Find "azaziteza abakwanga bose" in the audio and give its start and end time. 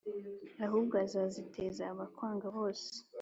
1.05-2.89